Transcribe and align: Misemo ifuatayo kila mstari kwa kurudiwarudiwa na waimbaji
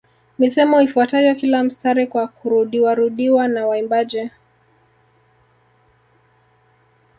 Misemo 0.39 0.81
ifuatayo 0.81 1.35
kila 1.35 1.63
mstari 1.63 2.07
kwa 2.07 2.27
kurudiwarudiwa 2.27 3.47
na 3.47 3.67
waimbaji 3.67 4.31